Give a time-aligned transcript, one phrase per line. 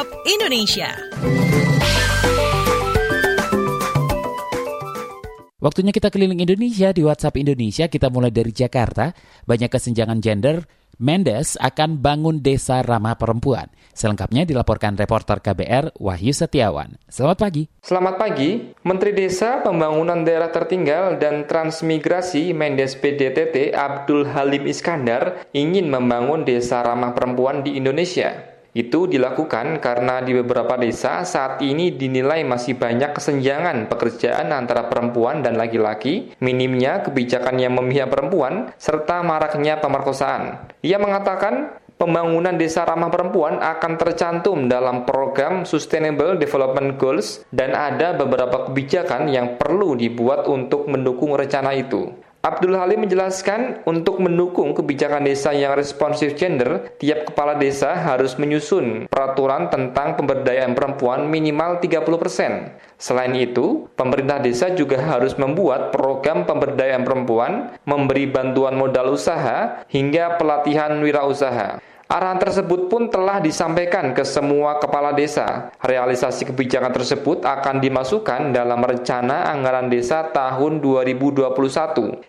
[0.00, 0.90] WhatsApp Indonesia.
[5.60, 7.84] Waktunya kita keliling Indonesia di WhatsApp Indonesia.
[7.84, 9.12] Kita mulai dari Jakarta.
[9.44, 10.64] Banyak kesenjangan gender.
[10.96, 13.68] Mendes akan bangun desa ramah perempuan.
[13.92, 16.96] Selengkapnya dilaporkan reporter KBR Wahyu Setiawan.
[17.04, 17.68] Selamat pagi.
[17.84, 18.72] Selamat pagi.
[18.80, 26.80] Menteri Desa, Pembangunan Daerah Tertinggal, dan Transmigrasi Mendes PDTT Abdul Halim Iskandar ingin membangun desa
[26.80, 28.49] ramah perempuan di Indonesia.
[28.70, 35.42] Itu dilakukan karena di beberapa desa saat ini dinilai masih banyak kesenjangan pekerjaan antara perempuan
[35.42, 40.70] dan laki-laki, minimnya kebijakan yang memihak perempuan, serta maraknya pemerkosaan.
[40.86, 48.14] Ia mengatakan pembangunan desa ramah perempuan akan tercantum dalam program Sustainable Development Goals dan ada
[48.14, 52.29] beberapa kebijakan yang perlu dibuat untuk mendukung rencana itu.
[52.40, 59.12] Abdul Halim menjelaskan untuk mendukung kebijakan desa yang responsif gender, tiap kepala desa harus menyusun
[59.12, 62.80] peraturan tentang pemberdayaan perempuan minimal 30%.
[62.96, 70.40] Selain itu, pemerintah desa juga harus membuat program pemberdayaan perempuan, memberi bantuan modal usaha, hingga
[70.40, 71.76] pelatihan wirausaha.
[72.10, 75.70] Arahan tersebut pun telah disampaikan ke semua kepala desa.
[75.78, 81.54] Realisasi kebijakan tersebut akan dimasukkan dalam rencana anggaran desa tahun 2021.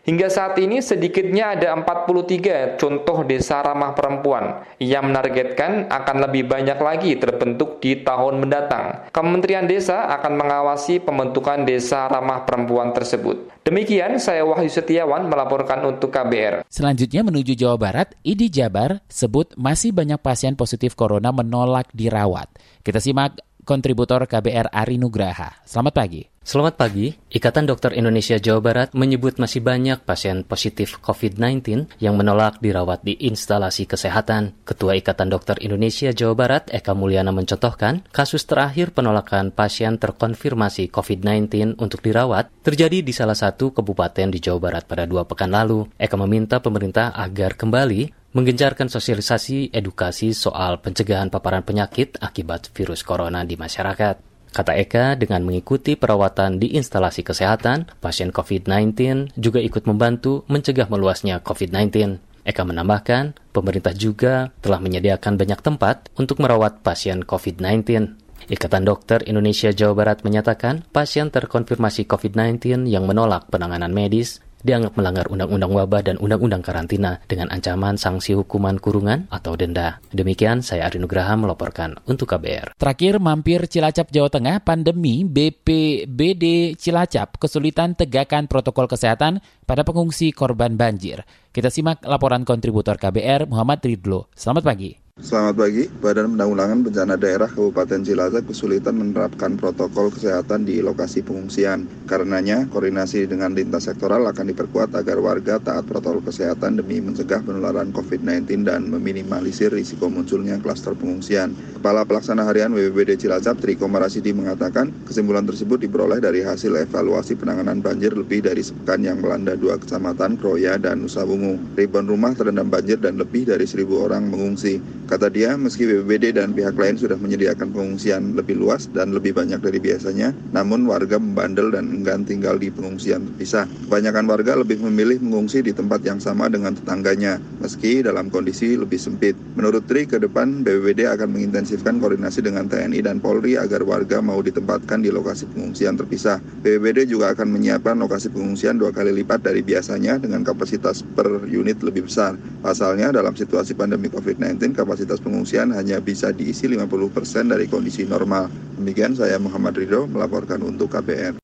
[0.05, 6.77] Hingga saat ini sedikitnya ada 43 contoh desa ramah perempuan yang menargetkan akan lebih banyak
[6.77, 9.09] lagi terbentuk di tahun mendatang.
[9.09, 13.49] Kementerian Desa akan mengawasi pembentukan desa ramah perempuan tersebut.
[13.61, 16.65] Demikian saya Wahyu Setiawan melaporkan untuk KBR.
[16.65, 22.49] Selanjutnya menuju Jawa Barat, ID Jabar sebut masih banyak pasien positif corona menolak dirawat.
[22.81, 25.61] Kita simak kontributor KBR Ari Nugraha.
[25.61, 26.30] Selamat pagi.
[26.42, 27.14] Selamat pagi.
[27.30, 33.14] Ikatan Dokter Indonesia Jawa Barat menyebut masih banyak pasien positif COVID-19 yang menolak dirawat di
[33.14, 34.58] instalasi kesehatan.
[34.66, 41.78] Ketua Ikatan Dokter Indonesia Jawa Barat, Eka Mulyana mencontohkan, kasus terakhir penolakan pasien terkonfirmasi COVID-19
[41.78, 45.94] untuk dirawat terjadi di salah satu kabupaten di Jawa Barat pada dua pekan lalu.
[46.01, 53.46] Eka meminta pemerintah agar kembali menggencarkan sosialisasi edukasi soal pencegahan paparan penyakit akibat virus corona
[53.46, 54.31] di masyarakat.
[54.51, 61.39] Kata Eka, dengan mengikuti perawatan di instalasi kesehatan, pasien COVID-19 juga ikut membantu mencegah meluasnya
[61.39, 62.19] COVID-19.
[62.44, 68.19] Eka menambahkan, pemerintah juga telah menyediakan banyak tempat untuk merawat pasien COVID-19.
[68.51, 75.25] Ikatan Dokter Indonesia Jawa Barat menyatakan pasien terkonfirmasi COVID-19 yang menolak penanganan medis dianggap melanggar
[75.27, 79.99] undang-undang wabah dan undang-undang karantina dengan ancaman sanksi hukuman kurungan atau denda.
[80.13, 82.77] Demikian saya Ari Nugraha melaporkan untuk KBR.
[82.77, 90.77] Terakhir mampir Cilacap Jawa Tengah, pandemi BPBD Cilacap kesulitan tegakkan protokol kesehatan pada pengungsi korban
[90.77, 91.25] banjir.
[91.51, 94.31] Kita simak laporan kontributor KBR Muhammad Ridlo.
[94.38, 95.00] Selamat pagi.
[95.19, 101.83] Selamat pagi, Badan Penanggulangan Bencana Daerah Kabupaten Cilacap kesulitan menerapkan protokol kesehatan di lokasi pengungsian.
[102.07, 107.91] Karenanya, koordinasi dengan lintas sektoral akan diperkuat agar warga taat protokol kesehatan demi mencegah penularan
[107.91, 111.59] COVID-19 dan meminimalisir risiko munculnya klaster pengungsian.
[111.75, 117.83] Kepala Pelaksana Harian BPBD Cilacap, Triko Marasidi mengatakan, kesimpulan tersebut diperoleh dari hasil evaluasi penanganan
[117.83, 121.59] banjir lebih dari sepekan yang melanda dua kecamatan, Kroya dan Nusa Bungu.
[121.75, 124.79] Ribuan rumah terendam banjir dan lebih dari seribu orang mengungsi.
[125.11, 129.59] Kata dia, meski BPBD dan pihak lain sudah menyediakan pengungsian lebih luas dan lebih banyak
[129.59, 133.67] dari biasanya, namun warga membandel dan enggan tinggal di pengungsian terpisah.
[133.67, 139.03] Kebanyakan warga lebih memilih mengungsi di tempat yang sama dengan tetangganya, meski dalam kondisi lebih
[139.03, 139.35] sempit.
[139.61, 144.41] Menurut Tri, ke depan BPBD akan mengintensifkan koordinasi dengan TNI dan Polri agar warga mau
[144.41, 146.41] ditempatkan di lokasi pengungsian terpisah.
[146.66, 151.77] BPBD juga akan menyiapkan lokasi pengungsian dua kali lipat dari biasanya dengan kapasitas per unit
[151.85, 152.41] lebih besar.
[152.66, 158.50] Pasalnya, dalam situasi pandemi COVID-19, kapasitas pengungsian hanya bisa diisi 50% dari kondisi normal.
[158.81, 161.38] Demikian saya Muhammad Ridho melaporkan untuk KBR.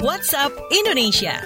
[0.00, 1.36] WhatsApp Indonesia.